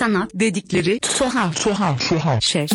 [0.00, 2.66] Sanat dedikleri tuhaf tuhaf tuhaf şey.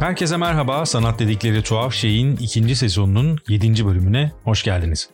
[0.00, 0.86] Herkese merhaba.
[0.86, 3.86] Sanat dedikleri tuhaf şeyin ikinci sezonunun 7.
[3.86, 5.10] bölümüne hoş geldiniz.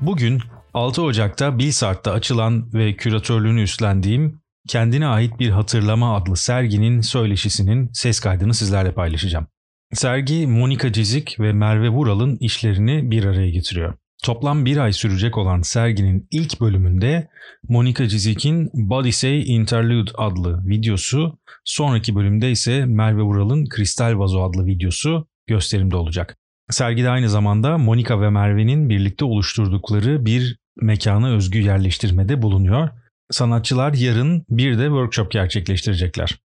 [0.00, 0.40] Bugün
[0.74, 8.20] 6 Ocak'ta Bilsart'ta açılan ve küratörlüğünü üstlendiğim Kendine ait bir hatırlama adlı serginin söyleşisinin ses
[8.20, 9.46] kaydını sizlerle paylaşacağım.
[9.92, 13.94] Sergi Monika Cizik ve Merve Vural'ın işlerini bir araya getiriyor.
[14.22, 17.28] Toplam bir ay sürecek olan serginin ilk bölümünde
[17.68, 24.66] Monika Cizik'in Body Say Interlude adlı videosu, sonraki bölümde ise Merve Vural'ın Kristal Vazo adlı
[24.66, 26.36] videosu gösterimde olacak.
[26.70, 32.88] Sergide aynı zamanda Monika ve Merve'nin birlikte oluşturdukları bir mekana özgü yerleştirmede bulunuyor.
[33.30, 36.38] Sanatçılar yarın bir de workshop gerçekleştirecekler.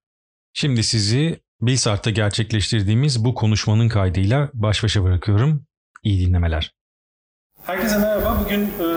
[0.53, 5.65] Şimdi sizi Bilsart'ta gerçekleştirdiğimiz bu konuşmanın kaydıyla baş başa bırakıyorum.
[6.03, 6.76] İyi dinlemeler.
[7.67, 8.37] Herkese merhaba.
[8.45, 8.87] Bugün e,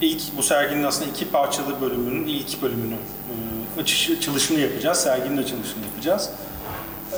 [0.00, 4.98] ilk bu serginin aslında iki parçalı bölümünün ilk bölümünü e, açış, açılışını yapacağız.
[4.98, 6.30] Serginin açılışını yapacağız.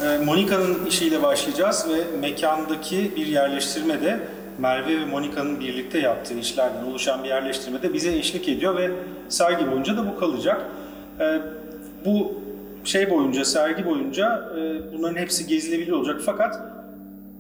[0.03, 4.21] E, Monika'nın işiyle başlayacağız ve mekandaki bir yerleştirmede
[4.59, 8.91] Merve ve Monika'nın birlikte yaptığı işlerden oluşan bir yerleştirmede bize eşlik ediyor ve
[9.29, 10.65] sergi boyunca da bu kalacak.
[11.21, 11.39] E,
[12.05, 12.43] bu
[12.85, 16.76] şey boyunca, sergi boyunca e, bunların hepsi gezilebilir olacak fakat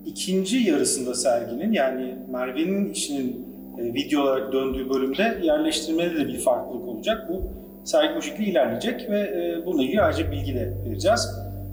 [0.06, 3.46] ikinci yarısında serginin yani Merve'nin işinin
[3.78, 7.28] e, video olarak döndüğü bölümde yerleştirmede de bir farklılık olacak.
[7.28, 7.42] Bu
[7.84, 11.28] sergi bu şekilde ilerleyecek ve e, bununla ilgili ayrıca bilgi de vereceğiz.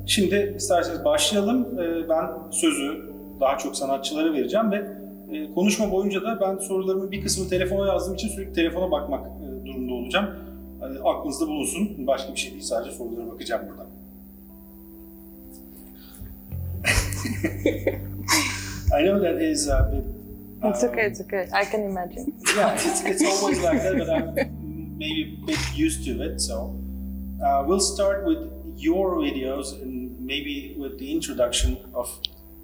[0.06, 1.80] Şimdi isterseniz başlayalım.
[1.80, 7.22] E, ben sözü daha çok sanatçılara vereceğim ve e, konuşma boyunca da ben sorularımı bir
[7.22, 10.30] kısmını telefona yazdığım için sürekli telefona bakmak e, durumunda olacağım.
[11.04, 12.08] Aklınızda bulunsun.
[12.08, 12.64] Başka bir şey değil.
[12.64, 13.88] Sadece sorulara bakacağım burada.
[18.94, 20.06] I know that is a bit.
[20.70, 21.50] It's um, okay, it's okay.
[21.52, 22.40] I can imagine.
[22.56, 26.40] yeah, it's, it's always like that, but I'm maybe a bit used to it.
[26.40, 26.80] So
[27.44, 32.20] uh, we'll start with your videos and maybe with the introduction of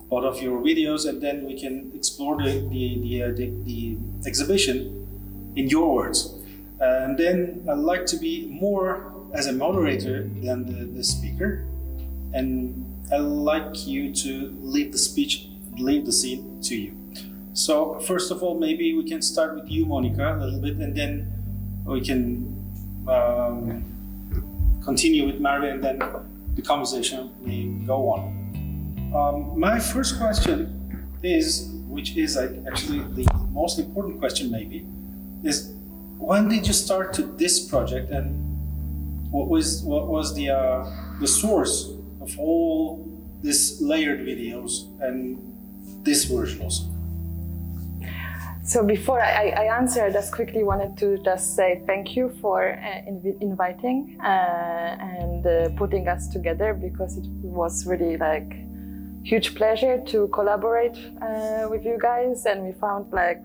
[0.09, 3.98] both of your videos, and then we can explore the the the, uh, the, the
[4.25, 5.08] exhibition
[5.56, 6.36] in your words.
[6.80, 11.68] And then I'd like to be more as a moderator than the, the speaker,
[12.34, 16.96] and I'd like you to leave the speech, leave the scene to you.
[17.53, 20.96] So first of all, maybe we can start with you, Monica, a little bit, and
[20.96, 21.31] then
[21.85, 22.56] we can
[23.07, 23.84] um,
[24.84, 26.00] continue with Mary, and then
[26.56, 29.13] the conversation may go on.
[29.16, 34.86] Um, my first question is, which is actually the most important question, maybe,
[35.44, 35.74] is
[36.18, 38.36] when did you start to this project, and
[39.31, 40.86] what was what was the uh,
[41.19, 41.91] the source
[42.22, 43.06] of all
[43.41, 45.49] these layered videos and
[46.09, 46.84] this version also?
[48.64, 52.74] So before I, I answer, I just quickly wanted to just say thank you for
[52.74, 54.28] uh, invi- inviting uh,
[55.18, 58.53] and uh, putting us together because it was really like
[59.24, 63.44] huge pleasure to collaborate uh, with you guys and we found like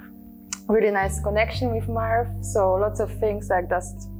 [0.68, 2.28] really nice connection with Marv.
[2.42, 4.10] So lots of things like just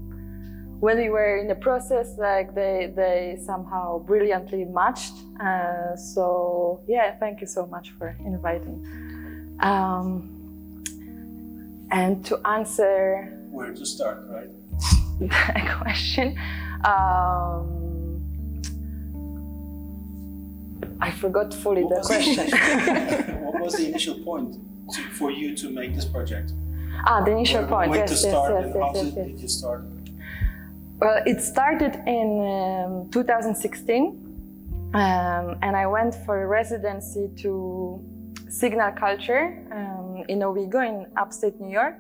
[0.85, 5.17] when we were in the process, like they they somehow brilliantly matched.
[5.41, 8.77] Uh, so yeah, thank you so much for inviting.
[9.61, 10.05] Um,
[11.91, 12.99] and to answer
[13.51, 14.51] Where to start, right?
[15.21, 16.37] that question,
[16.85, 18.21] um,
[21.01, 22.51] I forgot fully the What was question.
[23.45, 24.51] what was the initial point
[24.93, 26.53] to, for you to make this project?
[27.07, 27.91] ah, the initial Where- point.
[27.91, 29.27] When yes, to yes, start yes, and yes, how yes, did, yes.
[29.29, 29.83] did you start?
[31.05, 34.01] Well, it started in um, 2016,
[34.95, 38.03] um, and I went for a residency to
[38.49, 41.97] Signal Culture um, in Owego in upstate New York.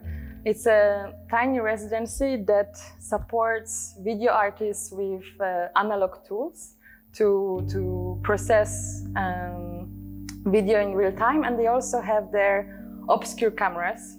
[0.46, 6.76] It's a tiny residency that supports video artists with uh, analog tools
[7.12, 14.16] to, to process um, video in real time, and they also have their obscure cameras.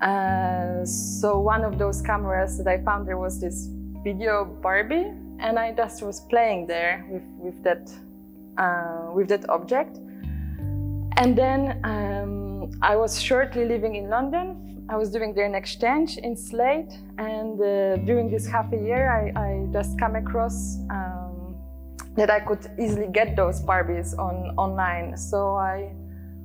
[0.00, 3.68] Uh, so one of those cameras that I found there was this
[4.02, 7.90] video Barbie, and I just was playing there with with that
[8.58, 9.98] uh, with that object.
[11.16, 14.86] And then um, I was shortly living in London.
[14.88, 19.04] I was doing there an exchange in Slade, and uh, during this half a year,
[19.08, 21.54] I, I just come across um,
[22.16, 25.16] that I could easily get those Barbies on online.
[25.16, 25.92] So I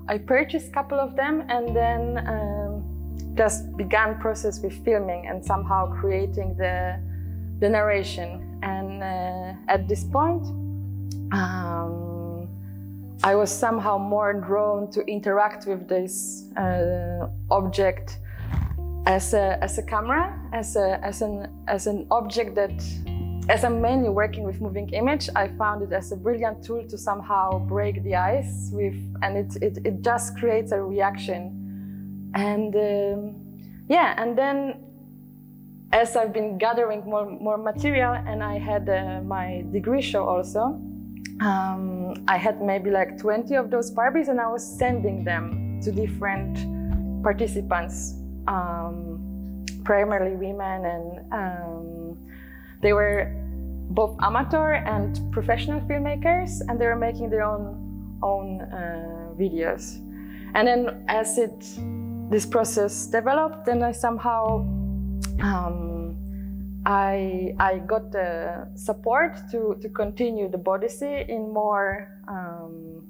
[0.08, 2.02] I purchased a couple of them, and then.
[2.28, 2.92] Um,
[3.36, 6.98] just began process with filming and somehow creating the
[7.60, 8.60] the narration.
[8.64, 10.44] And uh, at this point,
[11.32, 12.48] um,
[13.24, 18.20] I was somehow more drawn to interact with this uh, object
[19.06, 22.74] as a as a camera, as a as an as an object that
[23.48, 26.98] as I'm mainly working with moving image, I found it as a brilliant tool to
[26.98, 33.36] somehow break the ice with, and it it, it just creates a reaction, and um,
[33.88, 34.86] yeah, and then
[35.96, 40.76] as I've been gathering more more material, and I had uh, my degree show also.
[41.40, 45.92] Um, I had maybe like 20 of those Barbies, and I was sending them to
[45.92, 46.54] different
[47.24, 48.14] participants,
[48.48, 52.18] um, primarily women, and um,
[52.82, 53.32] they were
[53.92, 59.96] both amateur and professional filmmakers, and they were making their own own uh, videos.
[60.56, 61.56] And then as it
[62.30, 64.66] this process developed, then I somehow
[65.42, 66.18] um,
[66.86, 73.08] I I got the support to to continue the Bodyssey in more um,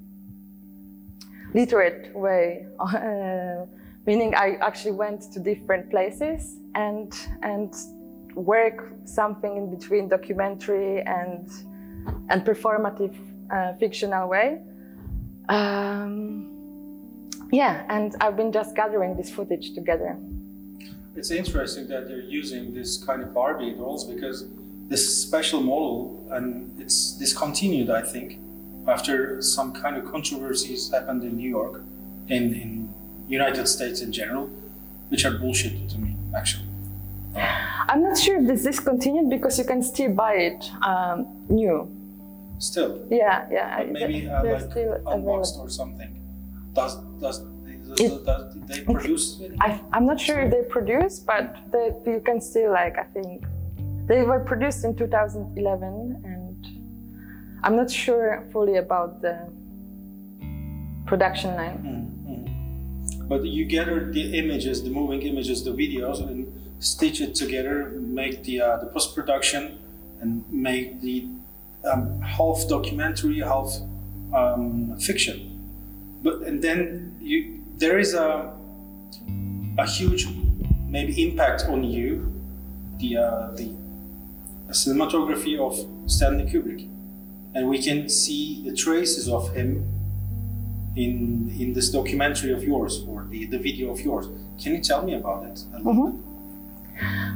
[1.54, 2.66] literate way.
[2.80, 3.66] Uh,
[4.06, 7.12] meaning I actually went to different places and
[7.42, 7.74] and
[8.34, 11.50] work something in between documentary and
[12.30, 13.14] and performative
[13.50, 14.60] uh, fictional way.
[15.48, 16.52] Um,
[17.52, 20.16] yeah, and I've been just gathering this footage together.
[21.16, 24.46] It's interesting that they're using this kind of Barbie dolls because
[24.88, 28.38] this special model and it's discontinued, I think,
[28.86, 31.82] after some kind of controversies happened in New York,
[32.28, 32.94] in in
[33.28, 34.48] United States in general,
[35.08, 36.66] which are bullshit to me, actually.
[37.88, 41.88] I'm not sure if this discontinued because you can still buy it um, new.
[42.58, 43.78] Still, Yeah, yeah.
[43.78, 45.66] but maybe uh, like still unboxed available.
[45.66, 46.22] or something.
[46.72, 47.42] Does, does,
[47.98, 49.52] It- does they produce it?
[49.60, 53.44] I, I'm not sure if they produce, but they, you can still like I think
[54.06, 56.66] they were produced in 2011, and
[57.62, 59.48] I'm not sure fully about the
[61.06, 61.78] production line.
[61.78, 63.28] Mm, mm.
[63.28, 66.46] But you gather the images, the moving images, the videos, and
[66.78, 69.78] stitch it together, make the uh, the post production,
[70.20, 71.28] and make the
[71.90, 73.70] um, half documentary, half
[74.34, 75.38] um, fiction.
[76.22, 78.52] But and then you there is a
[79.78, 80.26] a huge
[80.88, 82.32] maybe impact on you,
[82.98, 83.70] the uh, the
[84.70, 85.76] cinematography of
[86.10, 86.88] Stanley Kubrick,
[87.54, 89.84] and we can see the traces of him
[90.96, 94.26] in in this documentary of yours or the, the video of yours.
[94.62, 95.64] Can you tell me about it?
[95.74, 96.14] a little bit?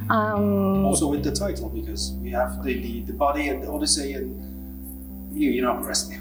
[0.09, 4.13] Um, Also with the title because we have the, the, the body and the Odyssey
[4.13, 4.33] and
[5.31, 6.11] you you know rest.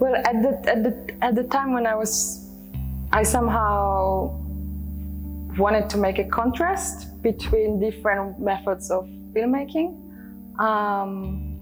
[0.00, 0.92] Well, at the, at the
[1.22, 2.41] at the time when I was,
[3.12, 4.38] I somehow
[5.58, 9.98] wanted to make a contrast between different methods of filmmaking.
[10.58, 11.60] Um,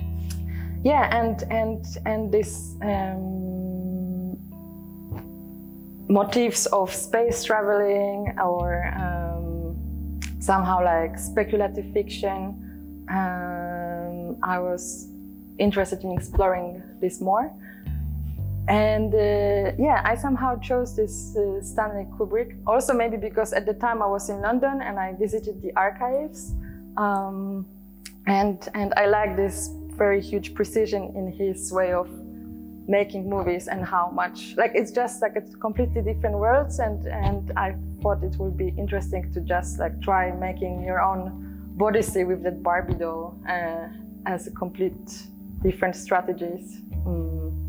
[0.85, 4.39] yeah, and and and this um,
[6.09, 13.05] motifs of space traveling or um, somehow like speculative fiction.
[13.11, 15.09] Um, I was
[15.59, 17.53] interested in exploring this more.
[18.71, 22.57] And uh, yeah, I somehow chose this uh, Stanley Kubrick.
[22.69, 26.55] Also, maybe because at the time I was in London and I visited the archives,
[26.97, 27.67] um,
[28.29, 32.09] and and I like this very huge precision in his way of
[32.87, 36.79] making movies and how much like it's just like it's completely different worlds.
[36.79, 41.75] And and I thought it would be interesting to just like try making your own
[41.77, 43.89] Bodyssey with that Barbie doll uh,
[44.27, 45.27] as a complete
[45.61, 46.83] different strategies.
[47.05, 47.60] Mm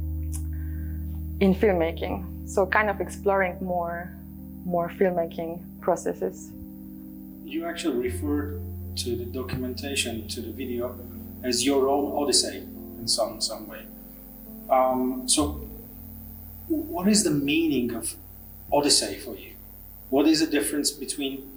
[1.41, 2.47] in filmmaking.
[2.47, 4.15] So kind of exploring more
[4.63, 6.51] more filmmaking processes.
[7.43, 8.61] You actually referred
[8.97, 10.95] to the documentation to the video
[11.43, 12.57] as your own Odyssey
[12.99, 13.83] in some some way.
[14.69, 15.67] Um, so,
[16.67, 18.15] what is the meaning of
[18.71, 19.53] Odyssey for you?
[20.09, 21.51] What is the difference between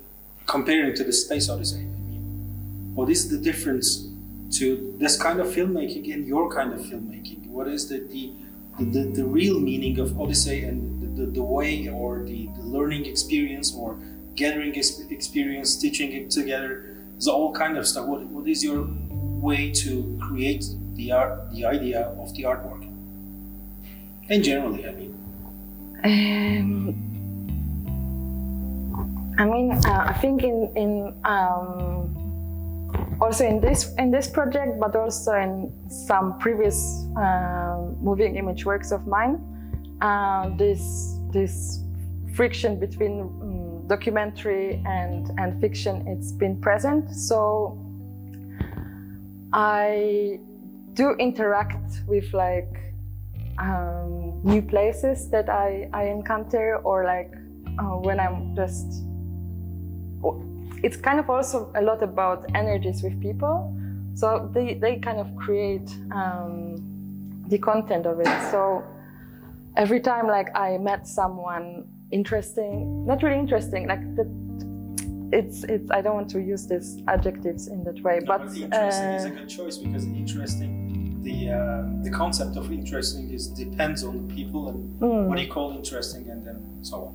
[0.46, 1.82] comparing to the Space Odyssey?
[1.98, 4.08] I mean, what is the difference
[4.58, 7.46] to this kind of filmmaking and your kind of filmmaking?
[7.48, 8.32] What is the the,
[8.78, 13.06] the, the real meaning of Odyssey and the, the, the way or the, the learning
[13.06, 13.98] experience or
[14.34, 16.96] gathering experience, teaching it together?
[17.12, 18.06] There's all kind of stuff.
[18.06, 18.88] What, what is your
[19.20, 20.64] way to create
[20.94, 22.82] the art, the idea of the artwork?
[24.28, 25.14] And generally, I mean.
[26.04, 27.04] Um,
[29.38, 32.23] I mean, uh, I think in in um,
[33.20, 38.92] also in this in this project, but also in some previous um moving image works
[38.92, 39.40] of mine,
[40.00, 41.80] uh, this this
[42.34, 47.10] friction between um, documentary and and fiction it's been present.
[47.10, 47.78] So
[49.52, 50.40] I
[50.94, 52.94] do interact with like
[53.58, 57.32] um, new places that I, I encounter or like
[57.78, 59.04] uh, when I'm just
[60.82, 63.74] it's kind of also a lot about energies with people.
[64.14, 66.76] So they, they kind of create um,
[67.48, 68.50] the content of it.
[68.50, 68.84] So
[69.76, 74.24] every time like I met someone interesting, not really interesting, like the,
[75.32, 79.08] it's it's I don't want to use these adjectives in that way, No, but, interesting
[79.08, 84.04] uh, is a good choice because interesting, the uh, the concept of interesting is depends
[84.04, 85.26] on the people and Mm.
[85.28, 87.14] what you call interesting, and then so on.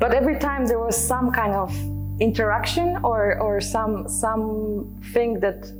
[0.00, 1.70] but every time there was some kind of
[2.20, 5.72] interaction or or some something that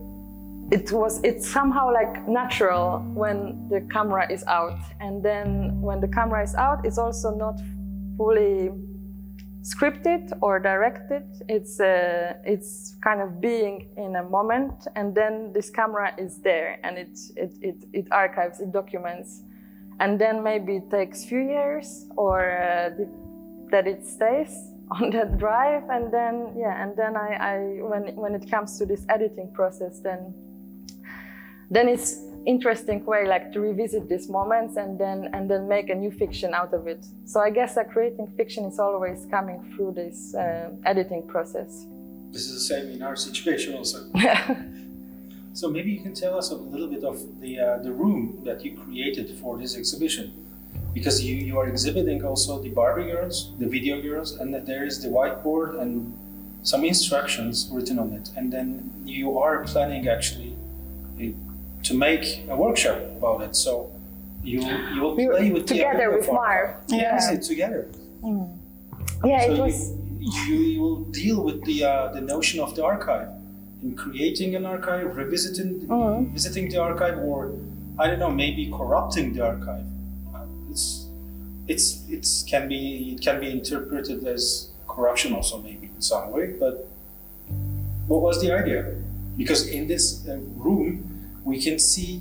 [0.70, 4.78] it was it's somehow like natural when the camera is out.
[5.00, 7.60] And then when the camera is out it's also not
[8.16, 8.70] fully
[9.62, 11.24] scripted or directed.
[11.48, 16.80] It's uh, it's kind of being in a moment and then this camera is there
[16.82, 19.42] and it it, it, it archives it documents.
[20.00, 22.90] And then maybe it takes few years or uh,
[23.70, 28.34] that it stays on that drive and then yeah and then I, I when when
[28.34, 30.34] it comes to this editing process then
[31.70, 35.94] then it's interesting way like to revisit these moments and then and then make a
[35.94, 37.06] new fiction out of it.
[37.24, 41.86] So i guess that creating fiction is always coming through this uh, editing process.
[42.30, 44.10] This is the same in our situation also.
[45.54, 48.64] So maybe you can tell us a little bit of the uh, the room that
[48.64, 50.32] you created for this exhibition,
[50.94, 54.84] because you, you are exhibiting also the Barbie girls, the video girls, and that there
[54.84, 56.16] is the whiteboard and
[56.62, 60.54] some instructions written on it, and then you are planning actually
[61.20, 61.24] uh,
[61.82, 63.54] to make a workshop about it.
[63.56, 63.90] So
[64.42, 64.60] you
[64.94, 66.70] you will play with the together with of our- Marv.
[66.88, 67.34] Yes, Yeah.
[67.36, 67.80] it's together.
[69.24, 69.76] yeah So it was
[70.46, 73.28] you, you will deal with the uh, the notion of the archive
[73.82, 76.32] in creating an archive, revisiting Mhm.
[76.32, 77.38] visiting the archive, or
[78.02, 79.84] I don't know, maybe corrupting the archive.
[80.74, 81.06] It's
[81.68, 86.46] it's it's can be it can be interpreted as corruption also maybe in some way.
[86.58, 86.88] But
[88.08, 88.80] what was the idea?
[89.36, 90.88] Because in this uh, room
[91.44, 92.20] we can see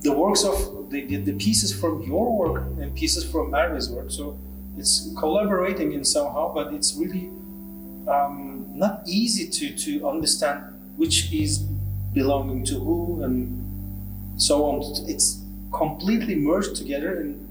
[0.00, 4.10] the works of the, the, the pieces from your work and pieces from Marve's work.
[4.10, 4.36] So
[4.76, 7.30] it's collaborating in somehow, but it's really
[8.08, 10.58] um, not easy to, to understand
[10.96, 11.58] which is
[12.12, 13.36] belonging to who and
[14.40, 14.82] so on.
[15.08, 17.48] It's completely merged together, and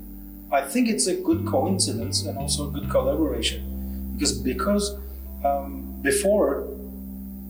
[0.51, 4.97] I think it's a good coincidence and also a good collaboration because because
[5.43, 6.67] um, before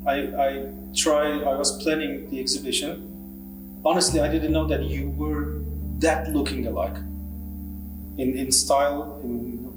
[0.06, 3.04] I, I tried, I was planning the exhibition.
[3.86, 5.62] Honestly, I didn't know that you were
[6.00, 6.96] that looking alike
[8.18, 9.72] in, in style, in,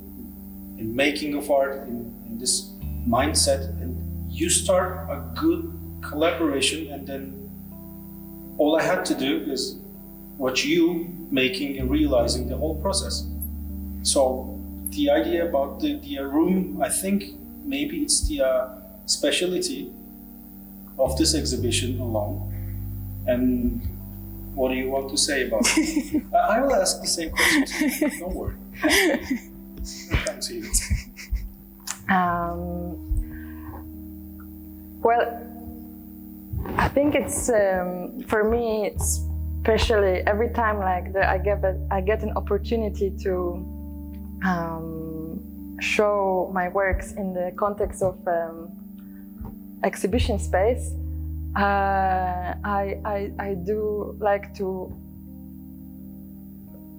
[0.79, 2.71] in making of art, in, in this
[3.09, 3.69] mindset.
[3.83, 7.51] And you start a good collaboration, and then
[8.57, 9.80] all I had to do is
[10.41, 13.27] watch you making and realizing the whole process.
[14.03, 17.25] So the idea about the, the room, I think
[17.65, 18.69] maybe it's the uh,
[19.05, 19.93] speciality
[20.99, 22.41] of this exhibition alone.
[23.27, 23.83] And
[24.55, 26.25] what do you want to say about it?
[26.35, 28.11] I I will ask the same question.
[28.19, 28.57] Don't worry.
[30.25, 30.65] Come to you.
[32.09, 32.97] Um,
[35.03, 35.25] well,
[36.77, 38.93] I think it's um, for me,
[39.61, 43.35] especially every time like the, I get a, I get an opportunity to
[44.45, 48.71] um, show my works in the context of um,
[49.85, 50.95] exhibition space.
[51.57, 54.97] Uh, I, I I do like to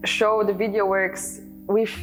[0.05, 1.95] show the video works with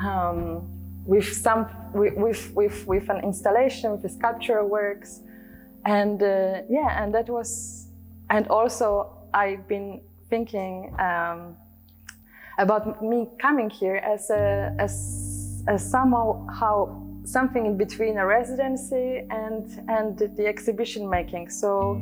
[0.00, 0.62] um,
[1.04, 5.20] with some with, with with an installation with sculptural works
[5.84, 7.88] and uh, yeah and that was
[8.30, 11.56] and also i've been thinking um,
[12.58, 19.26] about me coming here as a as, as somehow how something in between a residency
[19.30, 21.50] and and the exhibition making.
[21.50, 22.00] So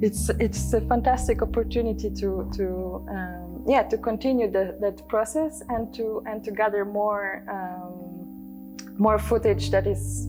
[0.00, 5.92] it's it's a fantastic opportunity to to um, yeah to continue the, that process and
[5.94, 10.26] to and to gather more um, more footage that is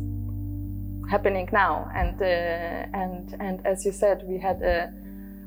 [1.10, 1.89] happening now.
[1.96, 4.93] And uh, and and as you said we had a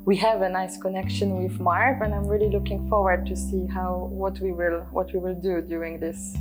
[0.05, 4.09] we have a nice connection with Marv and I'm really looking forward to see how
[4.11, 6.37] what we will what we will do during this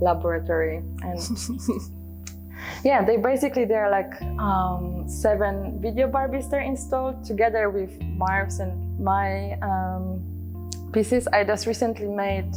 [0.00, 0.82] laboratory.
[1.02, 1.18] And
[2.84, 8.98] yeah they basically they're like um, seven video barbies they're installed together with marv's and
[9.00, 11.26] my um, pieces.
[11.28, 12.54] I just recently made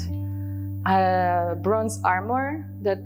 [0.85, 2.99] a bronze armor that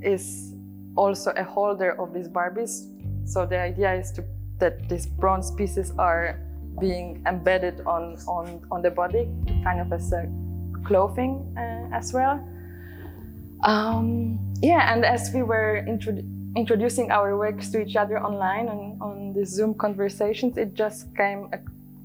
[0.00, 0.54] is
[0.96, 2.88] also a holder of these barbies.
[3.28, 4.24] So the idea is to
[4.58, 6.40] that these bronze pieces are
[6.80, 9.28] being embedded on on on the body
[9.64, 10.28] kind of as a
[10.84, 12.40] clothing uh, as well
[13.62, 19.02] um, yeah, and as we were introdu- introducing our works to each other online and
[19.02, 21.56] on the Zoom conversations, it just came uh,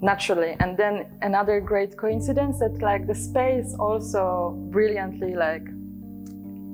[0.02, 0.56] naturally.
[0.60, 5.66] And then another great coincidence that like the space also brilliantly like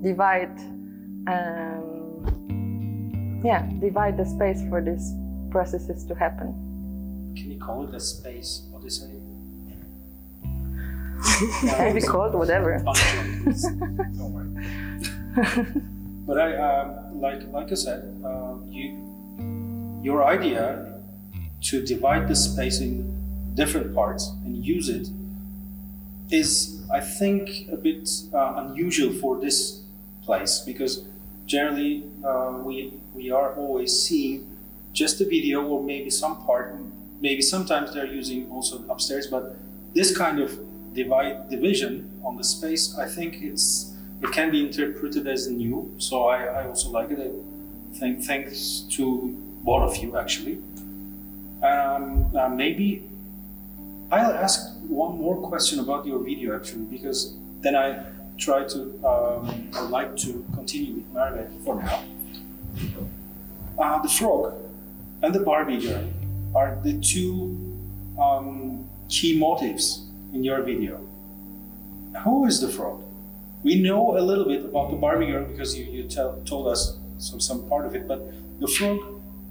[0.02, 0.58] divide,
[1.28, 5.14] um, yeah, divide the space for these
[5.52, 6.69] processes to happen.
[7.40, 8.64] Can you call it a space?
[8.70, 9.22] What is it?
[11.70, 12.80] Can be called whatever.
[12.84, 14.50] Don't worry.
[16.28, 19.00] but I, um, like, like I said, uh, you,
[20.04, 21.00] your idea
[21.62, 25.08] to divide the space in different parts and use it
[26.30, 29.82] is, I think, a bit uh, unusual for this
[30.24, 31.06] place because
[31.46, 34.46] generally uh, we we are always seeing
[34.92, 36.76] just a video or maybe some part.
[37.22, 39.56] Maybe sometimes they're using also upstairs, but
[39.94, 40.58] this kind of
[40.94, 45.94] divide division on the space, I think it's it can be interpreted as new.
[45.98, 47.34] So I, I also like it.
[47.96, 50.60] Thank, thanks to both of you actually.
[51.64, 53.04] Um, uh, maybe
[54.12, 58.04] I'll ask one more question about your video actually because then I
[58.38, 62.04] try to um, I like to continue with Merve for now.
[63.78, 64.54] Uh, the frog
[65.22, 66.08] and the Barbie girl
[66.56, 67.58] are the two
[68.22, 71.00] um, key motives in your video.
[72.24, 73.04] Who is the frog?
[73.64, 76.98] We know a little bit about the Barbie girl because you, you tell, told us
[77.18, 78.22] some, some part of it, but
[78.60, 79.00] the frog,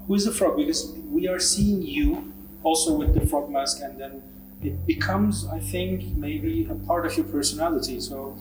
[0.06, 0.56] who is the frog?
[0.56, 4.22] Because we are seeing you also with the frog mask, and then
[4.62, 8.00] it becomes, I think, maybe a part of your personality.
[8.00, 8.36] So,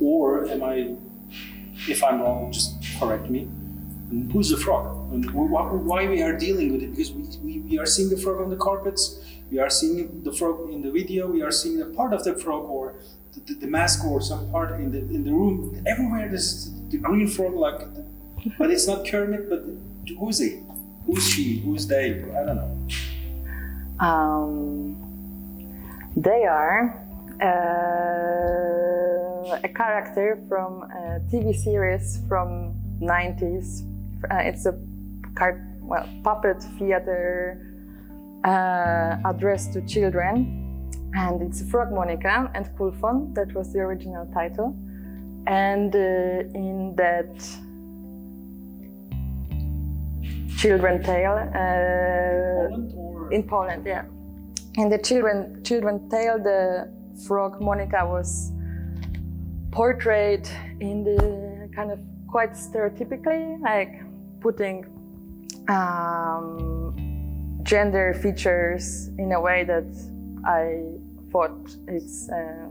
[0.00, 0.94] or am I,
[1.88, 3.48] if I'm wrong, just correct me.
[4.32, 5.01] Who's the frog?
[5.12, 6.90] Why we are dealing with it?
[6.90, 10.32] Because we, we, we are seeing the frog on the carpets, we are seeing the
[10.32, 12.94] frog in the video, we are seeing a part of the frog or
[13.46, 15.82] the, the, mask or some part in the in the room.
[15.86, 17.80] Everywhere there's the green frog, like,
[18.58, 19.48] but it's not Kermit.
[19.50, 19.64] But
[20.18, 20.60] who's he?
[21.06, 21.58] Who's she?
[21.60, 22.22] Who's they?
[22.22, 22.78] I don't know.
[24.00, 24.96] Um,
[26.16, 26.98] they are
[27.40, 28.32] uh,
[29.64, 33.82] a character from a TV series from 90s.
[34.30, 34.78] Uh, it's a
[35.34, 37.60] cart, well puppet theater
[38.44, 40.62] uh, addressed to children
[41.14, 43.34] and it's Frog Monica and Kulfon.
[43.34, 44.74] That was the original title.
[45.46, 45.98] And uh,
[46.54, 47.34] in that
[50.56, 54.04] children tale, uh, Poland in Poland, yeah.
[54.76, 56.88] In the children children tale, the
[57.26, 58.52] frog Monica was
[59.70, 60.48] portrayed
[60.80, 64.02] in the kind of quite stereotypically, like
[64.40, 64.86] putting
[65.68, 69.86] um, gender features in a way that
[70.44, 70.82] I
[71.30, 72.28] thought it's.
[72.28, 72.68] Uh,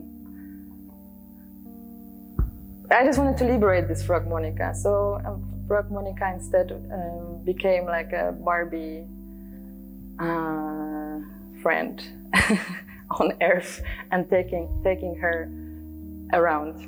[2.91, 4.73] I just wanted to liberate this frog Monica.
[4.75, 9.05] So um, frog Monica instead um, became like a Barbie
[10.19, 11.19] uh,
[11.61, 12.03] friend
[13.19, 15.49] on Earth and taking taking her
[16.33, 16.87] around.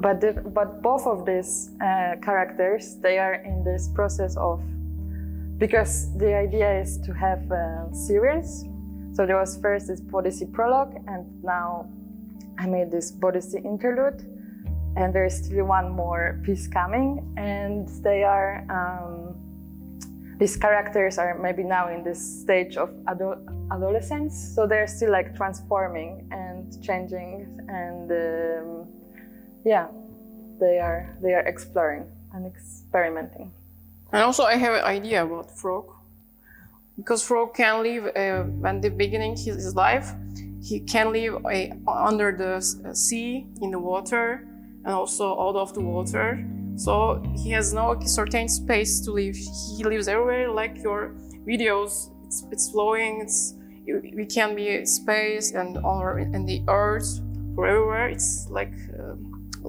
[0.00, 4.62] But the, but both of these uh, characters they are in this process of
[5.58, 8.64] because the idea is to have a series
[9.16, 11.88] so there was first this Bodyssey prologue, and now
[12.58, 14.20] I made this Bodyssey interlude.
[14.94, 19.34] And there is still one more piece coming, and they are um,
[20.38, 23.40] these characters are maybe now in this stage of ado-
[23.72, 28.86] adolescence, so they're still like transforming and changing, and um,
[29.64, 29.86] yeah,
[30.60, 33.50] they are they are exploring and experimenting.
[34.16, 35.92] And also, I have an idea about frog.
[36.96, 40.10] Because frog can live uh, when the beginning his, his life
[40.62, 44.48] he can live uh, under the uh, sea in the water
[44.86, 46.42] and also out of the water.
[46.76, 49.36] So he has no certain space to live.
[49.36, 51.14] He lives everywhere like your
[51.46, 52.08] videos.
[52.24, 53.52] It's, it's flowing it's
[53.86, 57.20] we can be space and or in the earth
[57.54, 58.08] for everywhere.
[58.08, 59.16] It's like uh,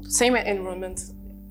[0.03, 1.01] same environment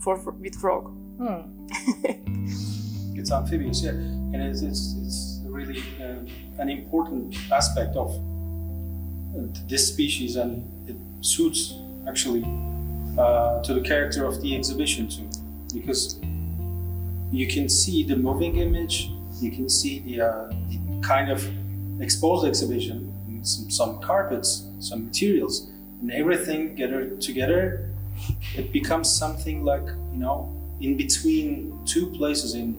[0.01, 0.87] for, for with frog.
[1.19, 2.73] Hmm.
[3.19, 8.11] it's amphibious yeah and it's, it's, it's really uh, an important aspect of
[9.37, 11.75] uh, this species, and it suits
[12.09, 12.45] actually
[13.19, 15.29] uh, to the character of the exhibition too,
[15.75, 16.19] because
[17.33, 21.47] you can see the moving image, you can see the, uh, the kind of
[22.01, 27.91] exposed exhibition, some, some carpets, some materials, and everything gathered together.
[28.55, 32.75] It becomes something like you know in between two places in,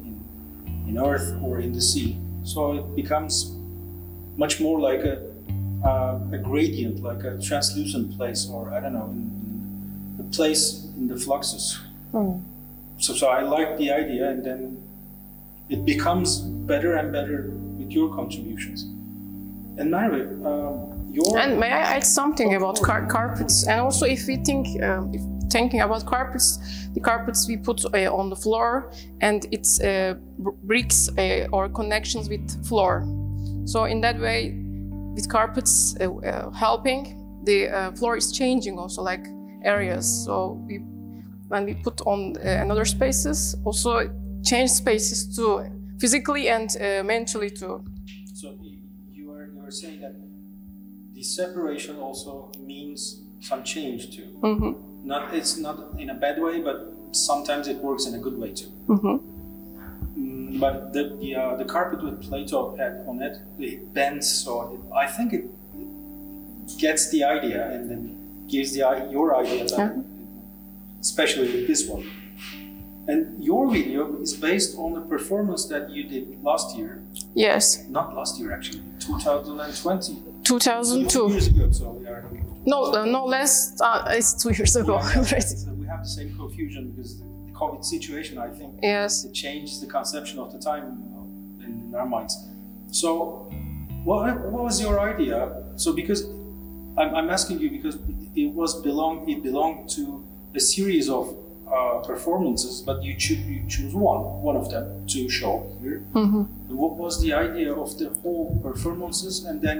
[0.88, 3.58] in, earth or in the sea so it becomes
[4.38, 5.21] much more like a,
[5.84, 10.86] uh, a gradient, like a translucent place, or I don't know, in, in a place
[10.95, 11.78] in the fluxus.
[12.13, 12.41] Mm.
[13.00, 14.82] so, so I like the idea, and then
[15.69, 18.84] it becomes better and better with your contributions.
[19.78, 23.67] And Mary, um, your And may I add something about car- carpets?
[23.67, 26.60] And also, if we think, uh, if thinking about carpets,
[26.93, 31.69] the carpets we put uh, on the floor, and it's uh, br- bricks uh, or
[31.69, 33.05] connections with floor.
[33.65, 34.55] So in that way,
[35.15, 39.25] with carpets uh, uh, helping, the uh, floor is changing also like
[39.63, 40.05] areas.
[40.25, 40.79] So we,
[41.47, 44.10] when we put on uh, another spaces, also
[44.43, 45.63] change spaces to
[45.99, 47.83] physically and uh, mentally too.
[48.33, 48.55] So
[49.12, 50.15] you are you are saying that
[51.13, 54.27] the separation also means some change too.
[54.41, 54.87] Mhm.
[55.08, 56.78] Not it's not in a bad way, but
[57.12, 58.70] sometimes it works in a good way too.
[58.88, 59.20] Mhm.
[60.20, 64.52] Mm, but the the, uh, the carpet with Plato had on it, it bends, so
[64.74, 65.46] it, I think it
[66.78, 68.02] gets the idea and then
[68.54, 68.82] gives the
[69.15, 70.04] your idea better,
[71.00, 72.04] especially with this one.
[73.10, 76.91] And your video is based on a performance that you did last year
[77.34, 80.17] Yes, not last year actually, 2020.
[80.43, 81.08] 2002.
[81.08, 82.24] Two years ago, so we are.
[82.67, 83.80] No, uh, no less.
[83.82, 84.95] Uh, it's two years ago.
[84.99, 85.43] Yeah, yeah, right.
[85.43, 89.23] so we have the same confusion because the COVID situation, I think, Yes.
[89.25, 90.86] it changed the conception of the time
[91.63, 92.36] in, in our minds.
[92.91, 93.49] So,
[94.03, 95.63] what, what was your idea?
[95.77, 96.21] So, because
[96.97, 97.97] I'm, I'm asking you because
[98.36, 101.36] it was belong it belonged to a series of
[101.71, 106.03] uh, performances, but you choose you choose one one of them to show here.
[106.13, 106.47] Mhm.
[106.69, 109.80] What was the idea of the whole performances, and then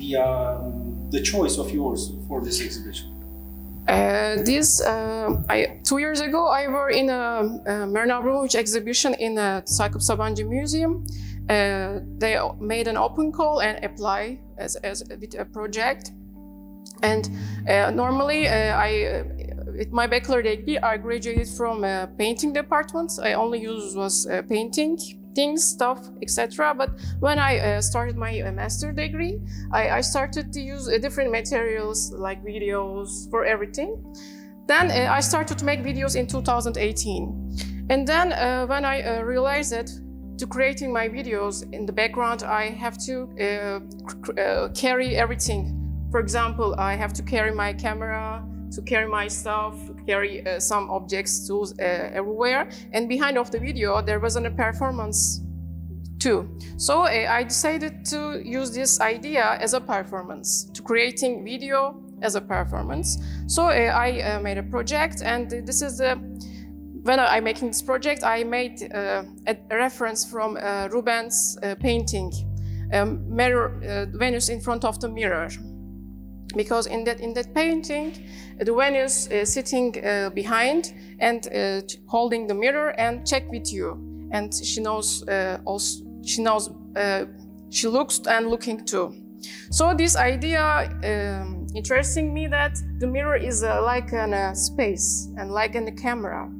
[0.00, 3.06] the um, the choice of yours for this exhibition?
[3.88, 9.14] Uh, this uh, I two years ago I were in a, a Marina Abramovich exhibition
[9.14, 11.04] in the Sakıp Sabancı Museum.
[11.48, 16.12] Uh, they made an open call and apply as, as with a project.
[17.02, 17.28] And
[17.68, 19.24] uh, normally uh, I, uh,
[19.76, 21.82] with my bachelor degree, I graduated from
[22.18, 23.18] painting department.
[23.20, 24.98] I only use was uh, painting
[25.34, 26.74] things, stuff, etc.
[26.74, 26.90] But
[27.20, 29.40] when I uh, started my uh, master degree,
[29.72, 34.02] I, I started to use uh, different materials like videos for everything.
[34.66, 37.86] Then uh, I started to make videos in 2018.
[37.90, 39.90] And then uh, when I uh, realized that
[40.38, 43.28] to creating my videos in the background, I have to
[44.74, 45.76] carry everything.
[46.10, 49.74] For example, I have to carry my camera, to carry my stuff,
[50.06, 52.70] carry uh, some objects, tools uh, everywhere.
[52.92, 55.40] And behind of the video, there wasn't a performance
[56.18, 56.48] too.
[56.76, 62.34] So uh, I decided to use this idea as a performance, to creating video as
[62.34, 63.18] a performance.
[63.46, 66.20] So uh, I uh, made a project, and this is the
[67.02, 70.58] when I'm making this project, I made uh, a reference from
[70.92, 72.30] Rubens' painting,
[72.92, 75.48] um, mirror, Venus in front of the mirror
[76.56, 78.12] because in that in that painting
[78.58, 83.98] the Venus is sitting uh, behind and uh, holding the mirror and check with you.
[84.32, 87.24] And she knows uh, also she knows uh,
[87.70, 89.14] she looks and looking too.
[89.70, 95.28] So this idea um, interesting me that the mirror is uh, like a uh, space
[95.38, 96.50] and like a camera.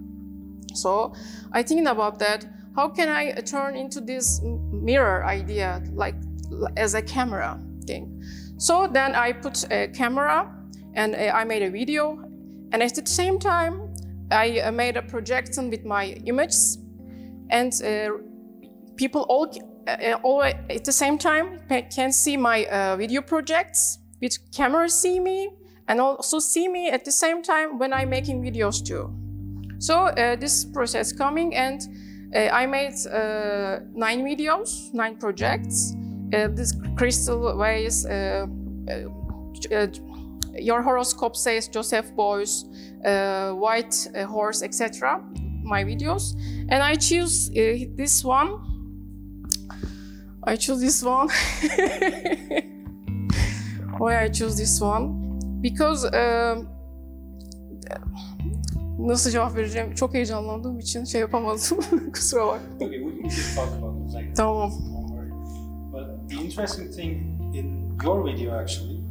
[0.74, 1.12] So
[1.52, 4.40] i thinking about that how can i uh, turn into this
[4.72, 6.14] mirror idea like
[6.76, 8.22] as a camera thing
[8.60, 10.54] so then I put a camera
[10.92, 12.18] and uh, I made a video.
[12.72, 13.94] And at the same time,
[14.30, 16.76] I uh, made a projection with my images.
[17.48, 18.18] And uh,
[18.96, 19.50] people all,
[19.88, 21.58] uh, all at the same time
[21.90, 25.48] can see my uh, video projects with camera see me
[25.88, 29.10] and also see me at the same time when I'm making videos too.
[29.78, 31.80] So uh, this process coming and
[32.36, 35.94] uh, I made uh, nine videos, nine projects.
[36.30, 38.04] This crystal ways.
[38.04, 38.46] Uh,
[38.86, 39.08] uh,
[39.74, 39.86] uh,
[40.58, 42.66] your horoscope says Joseph Boys,
[43.06, 45.22] uh, White uh, Horse, etc.
[45.62, 46.34] My videos,
[46.68, 48.50] and I choose uh, this one.
[50.44, 51.28] I choose this one.
[53.98, 55.38] Why I choose this one?
[55.62, 56.68] Because um,
[58.98, 61.80] nasıl cevap vereceğim çok heyecanlandığım için şey yapamadım.
[62.12, 62.60] Kusura bak.
[62.76, 63.00] Okay,
[66.30, 69.02] the interesting thing in your video, actually,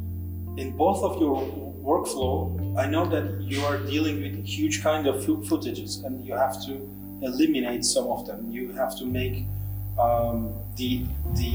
[0.56, 1.36] in both of your
[1.82, 6.64] workflow, I know that you are dealing with huge kind of footages, and you have
[6.66, 6.72] to
[7.22, 8.50] eliminate some of them.
[8.50, 9.44] You have to make
[9.98, 11.04] um, the
[11.34, 11.54] the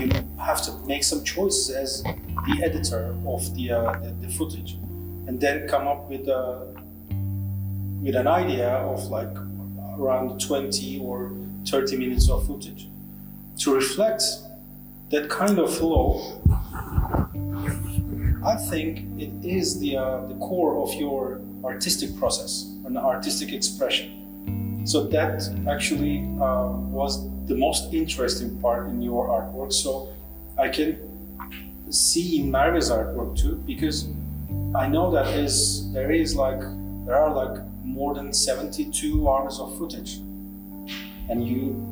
[0.00, 4.74] you have to make some choices as the editor of the uh, the, the footage,
[5.26, 6.74] and then come up with a
[8.02, 9.36] with an idea of like
[9.98, 11.30] around 20 or
[11.66, 12.88] 30 minutes of footage
[13.62, 14.22] to reflect
[15.10, 16.40] that kind of flow
[18.44, 24.82] i think it is the, uh, the core of your artistic process, and artistic expression.
[24.84, 29.72] So that actually uh, was the most interesting part in your artwork.
[29.72, 30.12] So
[30.58, 30.98] I can
[31.90, 34.08] see in Marga's artwork too, because
[34.74, 36.60] I know that is there is like
[37.06, 40.16] there are like more than 72 hours of footage,
[41.28, 41.88] and you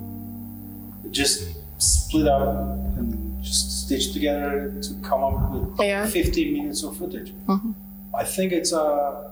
[1.11, 2.43] just split up
[2.99, 6.07] and just stitch together to come up with Yeah.
[6.07, 7.33] 15 minutes of footage.
[7.47, 7.75] Mhm.
[8.15, 9.31] I think it's a.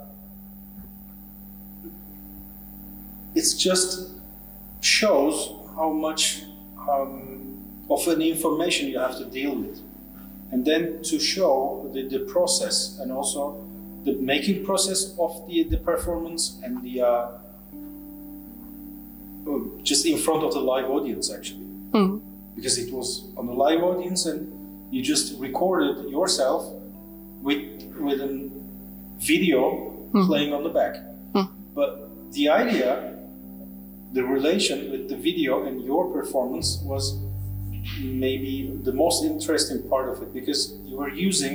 [3.34, 4.10] It's just
[4.80, 6.42] shows how much
[6.88, 7.58] um,
[7.90, 9.80] of an information you have to deal with,
[10.50, 13.62] and then to show the, the process and also
[14.04, 17.28] the making process of the, the performance and the uh,
[19.46, 22.20] oh, just in front of the live audience actually Mhm.
[22.58, 24.40] Because it was on the live audience and
[24.90, 26.62] you just recorded yourself
[27.40, 27.62] with
[28.00, 28.50] with a
[29.18, 29.60] video
[30.12, 30.26] hmm.
[30.26, 30.94] playing on the back.
[31.34, 31.46] Hmm.
[31.78, 33.16] But the idea,
[34.12, 37.04] the relation with the video and your performance was
[38.00, 41.52] maybe the most interesting part of it because you were using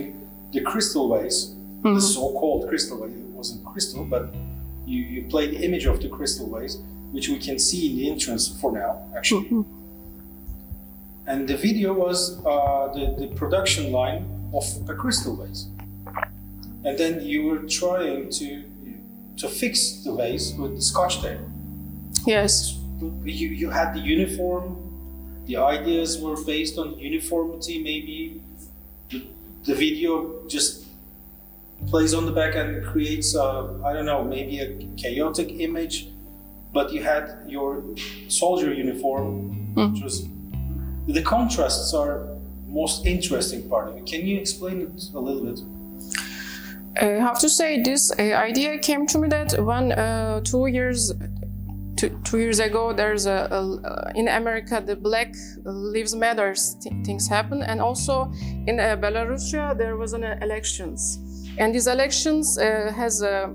[0.54, 2.00] the crystal vase, the hmm.
[2.00, 3.18] so-called crystal vase.
[3.18, 4.34] It wasn't crystal, but
[4.86, 6.78] you, you played the image of the crystal vase,
[7.12, 9.66] which we can see in the entrance for now, actually.
[11.26, 15.68] And the video was uh, the, the production line of a crystal vase.
[16.86, 18.64] And then you were trying to
[19.38, 21.40] to fix the vase with the scotch tape.
[22.26, 22.80] Yes.
[23.02, 24.78] You, you had the uniform,
[25.46, 28.42] the ideas were based on uniformity, maybe.
[29.10, 29.26] The,
[29.64, 30.86] the video just
[31.88, 36.10] plays on the back and creates, a, I don't know, maybe a chaotic image.
[36.72, 37.84] But you had your
[38.28, 40.28] soldier uniform, which was
[41.08, 42.28] the contrasts are
[42.68, 44.06] most interesting part of it.
[44.06, 45.60] Can you explain it a little bit?
[47.00, 51.12] I have to say this uh, idea came to me that when uh, two years
[51.96, 55.34] two, two years ago there's a, a uh, in America the Black
[55.66, 56.54] Lives Matter
[57.04, 58.32] things happen and also
[58.68, 61.20] in uh, Belarusia there was an uh, elections
[61.58, 63.54] and these elections uh, has a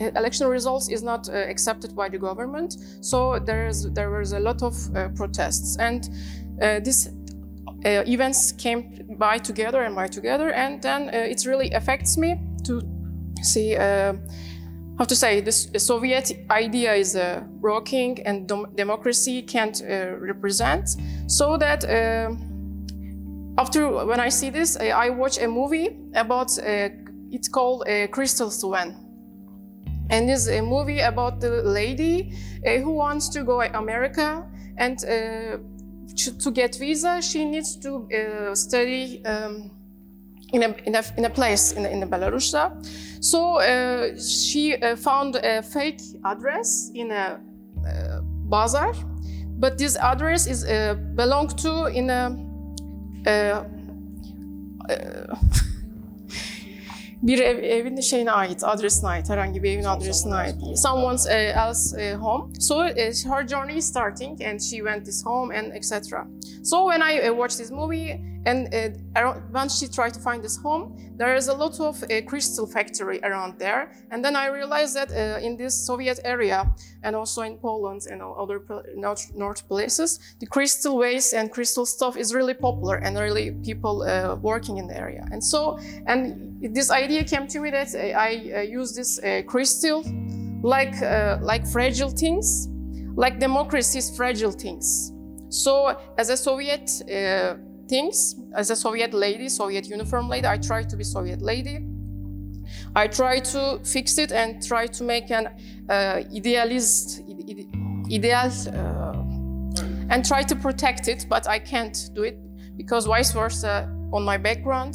[0.00, 4.38] election results is not uh, accepted by the government so there is there was a
[4.38, 6.10] lot of uh, protests and
[6.60, 7.08] uh, this
[7.84, 12.40] uh, events came by together and by together and then uh, it really affects me
[12.64, 12.82] to
[13.42, 13.76] see
[14.98, 17.40] how to say this soviet idea is uh,
[18.26, 20.88] and democracy can't uh, represent.
[21.28, 22.34] So that uh,
[23.58, 26.88] after when i see this I, I watch a movie about uh,
[27.30, 29.04] it's called crystal swan.
[30.10, 32.32] And this is a movie about the lady
[32.64, 34.44] who wants to go to america
[34.78, 34.98] and
[36.18, 39.70] to, get visa she needs to uh, study um,
[40.52, 42.54] in, a, in, a, in a place in, in Belarus.
[43.20, 47.40] So uh, she uh, found a fake address in a
[47.86, 48.92] uh, bazaar,
[49.58, 52.36] but this address is uh, belonged to in a
[53.26, 53.64] uh,
[57.22, 60.54] bir ev, evin şeyine ait, adresine ait, herhangi bir evin adresine ait.
[60.74, 62.52] Someone's uh, else uh, home.
[62.60, 66.26] So uh, her journey is starting, and she went this home, and etc.
[66.64, 70.42] So when I uh, watched this movie, and uh, around, when she tried to find
[70.42, 73.92] this home, there is a lot of uh, crystal factory around there.
[74.10, 76.72] And then I realized that uh, in this Soviet area,
[77.02, 78.62] and also in Poland and other
[78.94, 84.02] north, north places, the crystal waste and crystal stuff is really popular, and really people
[84.02, 85.26] uh, working in the area.
[85.32, 90.04] And so, and this idea came to me that uh, I uh, use this crystal
[90.62, 91.00] like
[91.42, 92.68] like fragile things,
[93.14, 95.12] like democracy's fragile things.
[95.50, 96.90] So, as a Soviet
[97.88, 101.86] things, as a Soviet lady, Soviet uniform lady, I try to be Soviet lady.
[102.94, 105.48] I try to fix it and try to make an
[105.88, 109.12] uh, idealist, ide- ide- ideal, uh,
[110.10, 112.38] and try to protect it, but I can't do it
[112.76, 113.94] because vice versa.
[114.10, 114.94] On my background,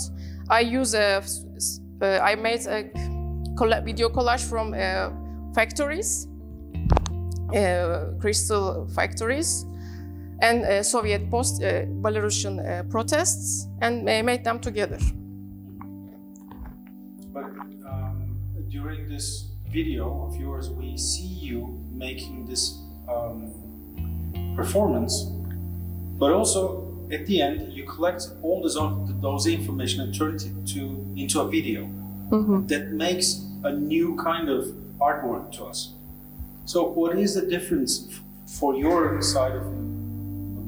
[0.49, 1.23] I use a,
[2.01, 2.89] uh, I made a
[3.83, 5.11] video collage from uh,
[5.53, 6.27] factories,
[7.55, 9.65] uh, crystal factories,
[10.43, 14.99] and uh, Soviet post uh, Belarusian uh, protests, and made them together.
[17.33, 17.45] But
[17.87, 18.37] um,
[18.69, 22.77] during this video of yours, we see you making this
[23.07, 23.53] um,
[24.55, 25.23] performance,
[26.19, 28.77] but also at the end, you collect all those,
[29.21, 30.81] those information and turn it to,
[31.15, 31.89] into a video
[32.67, 34.65] that makes a new kind of
[34.99, 35.93] artwork to us.
[36.65, 39.92] So, what is the difference for your side of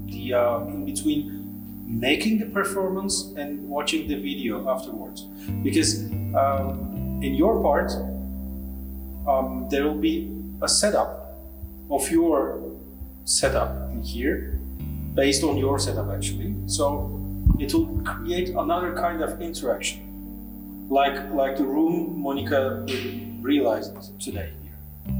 [0.05, 1.45] the uh, in between
[1.87, 5.21] making the performance and watching the video afterwards?
[5.63, 7.91] Because um, in your part,
[9.27, 11.37] um, there will be a setup
[11.89, 12.61] of your
[13.23, 14.59] setup in here,
[15.13, 16.55] based on your setup actually.
[16.65, 17.21] So
[17.59, 22.85] it will create another kind of interaction, like like the room Monica
[23.41, 24.51] realized today.
[24.63, 25.13] Here.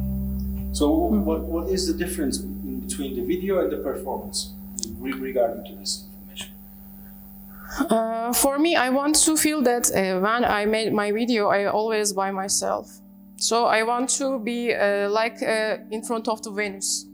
[0.74, 4.55] So what, what is the difference in between the video and the performance
[5.00, 6.54] regarding to this information?
[7.90, 11.66] Uh, for me, I want to feel that uh, when I made my video, I
[11.66, 13.02] always by myself.
[13.38, 17.06] So I want to be uh, like uh, in front of the Venus.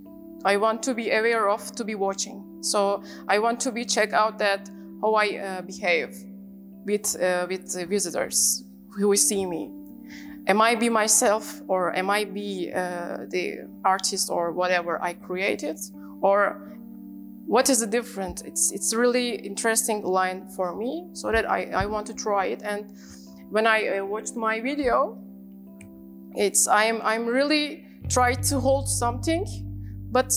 [0.45, 2.59] I want to be aware of, to be watching.
[2.61, 4.69] So I want to be check out that
[5.01, 6.15] how I uh, behave
[6.85, 8.63] with uh, with the visitors
[8.97, 9.71] who see me.
[10.47, 15.79] Am I be myself, or am I be the artist or whatever I created,
[16.21, 16.70] or
[17.45, 18.41] what is the difference?
[18.41, 22.61] It's it's really interesting line for me, so that I, I want to try it.
[22.63, 22.85] And
[23.49, 25.17] when I uh, watched my video,
[26.35, 29.45] it's I'm I'm really try to hold something,
[30.11, 30.33] but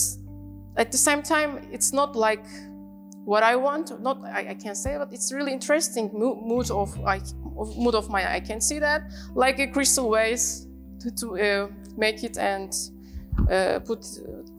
[0.77, 2.45] at the same time it's not like
[3.23, 3.99] what I want.
[4.01, 7.23] Not I, I can say, but it's really interesting mo- mood of like
[7.57, 10.67] of mood of my I can see that like a crystal vase
[10.99, 12.73] to, to uh, make it and
[13.49, 14.05] uh, put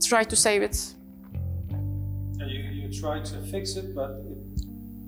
[0.02, 0.95] try to save it.
[2.86, 4.10] You, try to fix it, but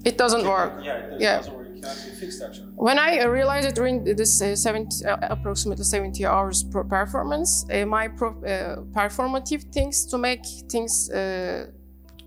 [0.05, 0.73] it, It doesn't work.
[0.85, 1.37] yeah, it Yeah.
[1.39, 1.67] doesn't work.
[1.77, 2.73] It can't be fixed actually.
[2.77, 7.87] When I realized it during this uh, 70, uh, approximately 70 hours per performance, uh,
[7.87, 11.67] my pro- uh, performative things to make things uh,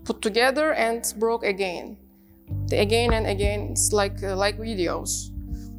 [0.04, 1.96] put together and broke again.
[2.68, 5.30] The again and again, it's like uh, like videos.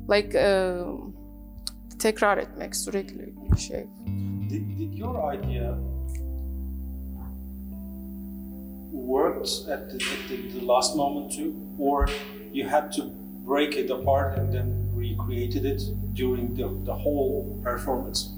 [0.08, 0.34] Like
[2.00, 3.86] tekrar etmek sürekli bir şey.
[4.50, 5.78] Did, did your idea
[9.04, 12.08] worked at the, at the, the last moment too, or
[12.52, 13.04] you had to
[13.46, 15.82] break it apart and then recreated it
[16.14, 18.32] during the, the whole performance?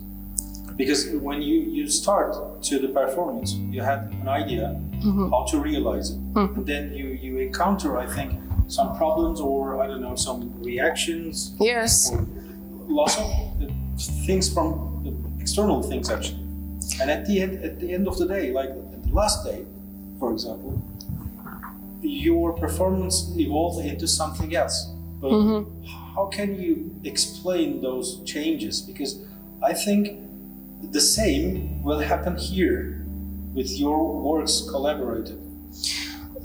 [0.76, 5.30] Because when you, you start to the performance, you had an idea mm-hmm.
[5.30, 6.58] how to realize it, mm.
[6.58, 11.56] and then you, you encounter, I think, some problems or I don't know, some reactions
[11.60, 12.12] Yes.
[12.12, 12.28] or
[12.88, 13.26] lots of
[14.26, 16.42] things from external things actually.
[17.00, 19.66] And at the end, at the end of the day, like at the last day,
[20.20, 20.82] for example,
[22.02, 24.92] your performance evolved into something else.
[25.22, 25.32] But
[26.16, 28.82] how can you explain those changes?
[28.82, 29.20] Because
[29.64, 30.20] I think
[30.92, 33.06] the same will happen here
[33.54, 35.40] with your works collaborated.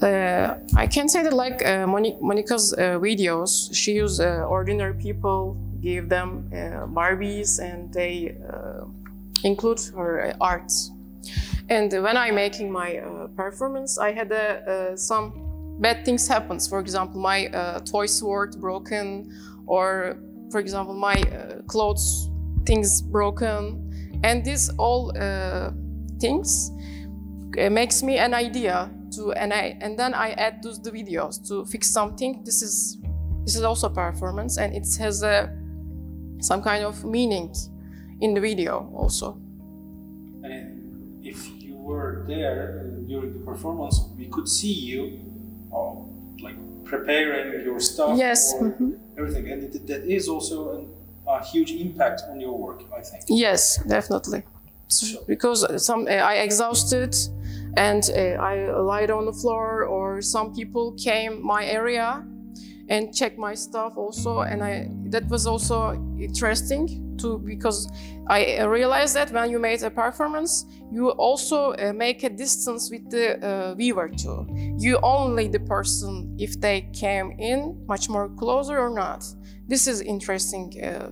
[0.00, 4.94] Uh, I can say that like uh, Moni- Monika's uh, videos, she used uh, ordinary
[4.94, 8.84] people, gave them uh, Barbies, and they uh,
[9.44, 10.72] include her uh, art.
[11.70, 16.66] And when I'm making my uh, performance, I had uh, uh, some bad things happens.
[16.66, 19.32] For example, my uh, toy sword broken,
[19.66, 20.18] or
[20.50, 22.28] for example, my uh, clothes
[22.66, 25.12] things broken, and these all
[26.20, 26.72] things
[27.56, 31.64] makes me an idea to and I and then I add those the videos to
[31.64, 32.42] fix something.
[32.44, 32.98] This is
[33.44, 35.56] this is also performance and it has a
[36.40, 37.54] some kind of meaning
[38.20, 39.40] in the video also.
[41.98, 45.20] And if you were there during the performance, we could see you,
[45.72, 45.94] uh,
[46.42, 48.98] like preparing your stuff Yes, or mhm.
[49.18, 50.88] everything, and it, that is also an,
[51.26, 53.24] a huge impact on your work, I think.
[53.28, 54.42] Yes, definitely.
[54.88, 57.14] So- because some uh, I exhausted
[57.76, 62.24] and uh, I lied on the floor or some people came my area
[62.90, 67.88] and check my stuff also and I that was also interesting too because
[68.28, 73.08] I realized that when you made a performance you also uh, make a distance with
[73.10, 74.46] the uh, viewer too.
[74.78, 79.24] You only the person if they came in much more closer or not.
[79.68, 81.10] This is interesting uh,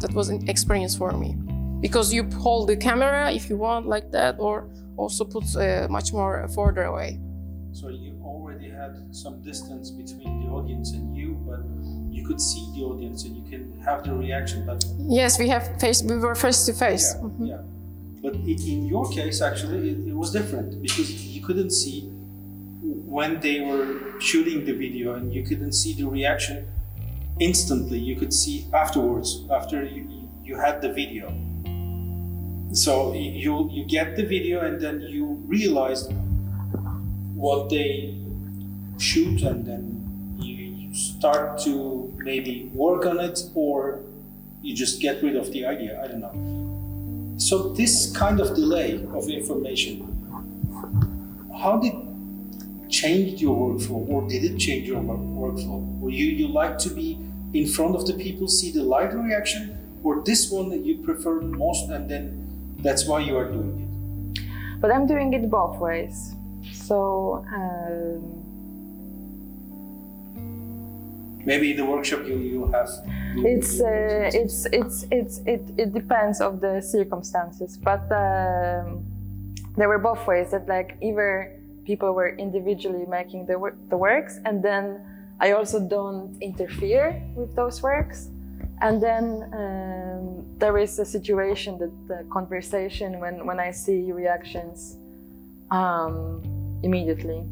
[0.00, 1.36] that was an experience for me.
[1.80, 6.12] Because you hold the camera if you want like that or also put uh, much
[6.12, 7.20] more further away.
[7.72, 8.13] So you
[8.82, 11.60] had some distance between the audience and you, but
[12.16, 14.58] you could see the audience and you can have the reaction.
[14.66, 14.84] But
[15.20, 17.44] yes we have face we were face to face yeah, mm-hmm.
[17.52, 17.62] yeah.
[18.24, 21.98] But i- in your case, actually, it, it was different because you couldn't see
[23.16, 26.66] when they were shooting the video, and you couldn't see the reaction
[27.38, 27.98] instantly.
[27.98, 30.02] You could see afterwards, after you,
[30.42, 31.26] you had the video.
[32.72, 36.08] So you you get the video, and then you realize
[37.34, 38.16] what they
[38.98, 44.00] shoot, and then you, start to maybe work on it, or
[44.62, 46.00] you just get rid of the idea.
[46.02, 47.34] I don't know.
[47.38, 50.06] So this kind of delay of information,
[51.60, 51.94] how did
[52.88, 56.00] change your workflow, or did it change your work- workflow?
[56.00, 57.18] Or you you like to be
[57.52, 61.40] in front of the people, see the live reaction, or this one that you prefer
[61.40, 64.80] most, and then that's why you are doing it?
[64.80, 66.36] But I'm doing it both ways.
[66.72, 67.44] So.
[67.52, 68.43] Um,
[71.46, 72.88] Maybe the workshop you you have.
[73.36, 79.04] you- it's uh, it's it's it's it, it depends of the circumstances but um,
[79.76, 81.30] there were both ways that like either
[81.84, 84.84] people were individually making the, wor- the works and then
[85.40, 88.30] i also don't interfere with those works
[88.80, 89.24] and then
[89.60, 94.96] um, there is a situation that the conversation when when i see reactions
[95.70, 96.40] um,
[96.82, 97.42] immediately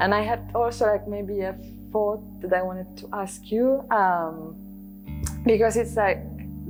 [0.00, 1.54] and i had also like maybe a
[1.94, 4.56] thought that i wanted to ask you um,
[5.46, 6.18] because it's like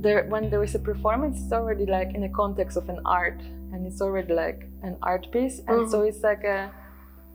[0.01, 3.41] there when there is a performance it's already like in the context of an art
[3.75, 5.61] and it's already like an art piece.
[5.67, 6.71] And so it's like a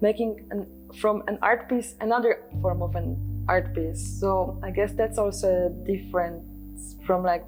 [0.00, 0.66] making an,
[0.96, 4.02] from an art piece another form of an art piece.
[4.20, 7.44] So i guess that's also a difference from like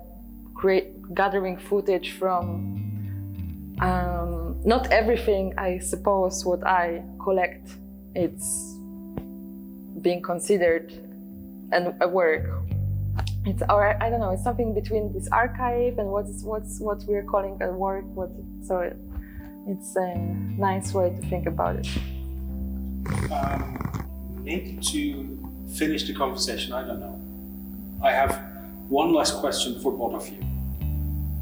[0.55, 2.79] create gathering footage from
[3.81, 7.71] um, not everything i suppose what i collect.
[8.15, 8.77] It's
[10.03, 10.93] being considered
[11.73, 12.63] an, a work
[13.45, 14.31] it's or I don't know.
[14.31, 18.05] It's something between this archive and what's what's what we're calling a work.
[18.15, 18.31] What
[18.63, 18.97] so it,
[19.67, 21.89] it's a nice way to think about it.
[23.33, 24.07] um,
[24.45, 25.39] maybe to
[25.75, 27.21] finish the conversation, I don't know.
[28.03, 28.41] I have
[28.89, 30.43] one last question for both of you,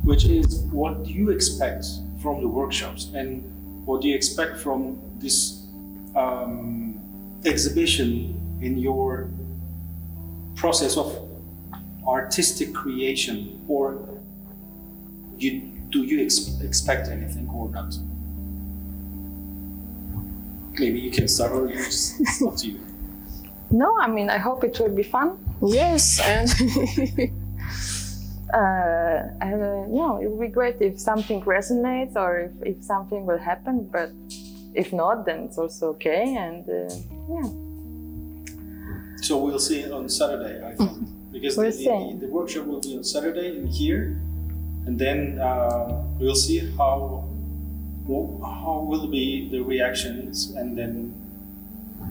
[0.02, 1.84] which is what do you expect
[2.22, 3.44] from the workshops and
[3.84, 5.66] what do you expect from this
[6.16, 6.98] um,
[7.44, 9.30] exhibition in your
[10.56, 11.28] process of
[12.06, 13.98] artistic creation or
[15.38, 17.94] you, do you ex- expect anything or not?
[20.78, 22.80] Maybe you can start or you just, it's up to you.
[23.72, 25.38] No, I mean I hope it will be fun.
[25.62, 26.50] Yes, and
[28.52, 33.24] Uh, and uh, no, it would be great if something resonates or if, if something
[33.24, 33.88] will happen.
[33.92, 34.10] But
[34.74, 36.34] if not, then it's also okay.
[36.36, 36.92] And uh,
[37.30, 37.48] yeah,
[39.22, 42.16] So we'll see it on Saturday, I think, because the, We'll the, see.
[42.20, 44.20] the workshop will be on Saturday in here,
[44.86, 47.26] and then uh, we'll see how
[48.42, 51.14] how will be the reactions, and then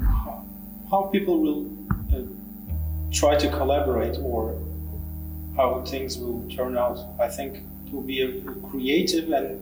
[0.01, 0.45] how,
[0.89, 1.65] how people will
[2.13, 2.21] uh,
[3.11, 4.55] try to collaborate or
[5.57, 6.99] how things will turn out.
[7.19, 9.59] I think it will be a creative and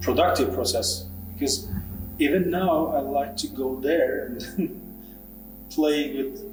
[0.00, 1.04] productive process
[1.34, 1.68] because
[2.18, 4.80] even now I like to go there and
[5.70, 6.44] play with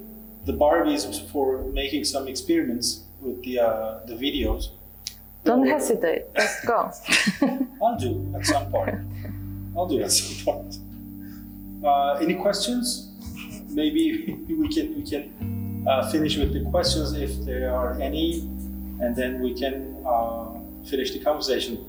[0.46, 4.68] the Barbies for making some experiments with the uh, the videos.
[5.44, 6.22] don't Or- hesitate.
[6.36, 6.90] Let's go.
[7.82, 8.94] I'll do at some point.
[9.76, 10.78] I'll do at some point.
[11.84, 13.10] Uh, any questions?
[13.68, 18.40] Maybe we can we can uh, finish with the questions if there are any,
[19.02, 20.46] and then we can uh,
[20.90, 21.84] finish the conversation.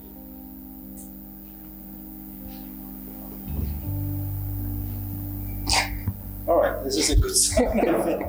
[6.96, 8.24] This is a good sign, I think.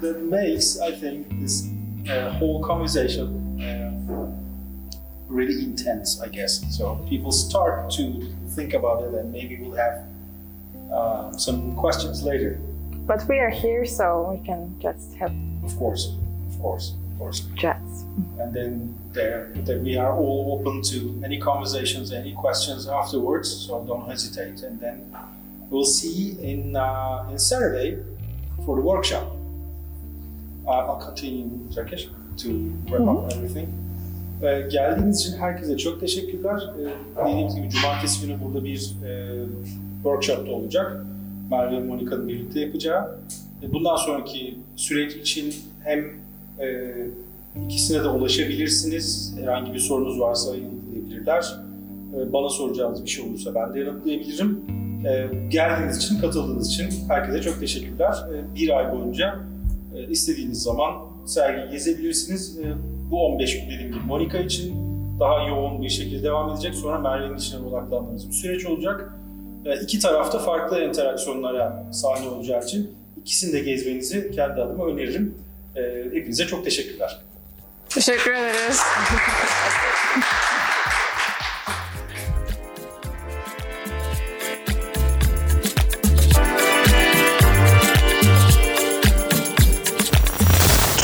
[0.00, 1.66] that makes, I think, this
[2.08, 4.32] uh, whole conversation uh,
[5.28, 6.62] really intense, I guess.
[6.76, 8.04] So people start to
[8.50, 10.04] think about it, and maybe we'll have
[10.92, 12.58] uh, some questions later.
[13.06, 15.32] but we are here, so we can just have
[15.64, 16.04] Of course,
[16.48, 17.38] of course, of course.
[17.56, 18.04] chats.
[18.40, 23.48] And then there, there we are all open to any conversations, any questions afterwards.
[23.66, 24.62] So don't hesitate.
[24.62, 24.96] And then
[25.70, 27.98] we'll see in uh, in Saturday
[28.66, 29.36] for the workshop.
[30.66, 32.48] Uh, I'll continue in Turkish to
[32.88, 33.68] wrap up everything.
[34.42, 36.62] Ee, geldiğiniz için herkese çok teşekkürler.
[36.80, 39.32] Ee, dediğimiz gibi cumartesi günü burada bir e,
[40.02, 41.06] workshop da olacak.
[41.50, 43.18] Merve ve Monika'nın birlikte yapacağı.
[43.62, 45.54] E, bundan sonraki süreç için
[45.84, 45.98] hem
[46.60, 46.94] e,
[47.66, 49.34] ikisine de ulaşabilirsiniz.
[49.40, 51.56] Herhangi bir sorunuz varsa yanıtlayabilirler.
[52.16, 54.79] E, bana soracağınız bir şey olursa ben de yanıtlayabilirim.
[55.06, 58.14] E, geldiğiniz için, katıldığınız için herkese çok teşekkürler.
[58.34, 59.40] E, bir ay boyunca
[59.96, 60.94] e, istediğiniz zaman
[61.26, 62.58] sergiyi gezebilirsiniz.
[62.58, 62.64] E,
[63.10, 64.74] bu 15 gün dediğim gibi Monika için
[65.20, 66.74] daha yoğun bir şekilde devam edecek.
[66.74, 69.14] Sonra Merve'nin içine odaklandığımız bir süreç olacak.
[69.64, 75.34] E, iki tarafta farklı interaksiyonlara sahne olacağı için ikisini de gezmenizi kendi adıma öneririm.
[75.76, 77.18] E, hepinize çok teşekkürler.
[77.88, 78.80] teşekkür ederiz.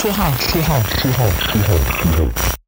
[0.06, 2.65] 四号四号四号四号四号